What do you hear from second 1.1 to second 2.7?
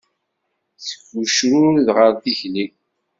ucrured ɣer tikli.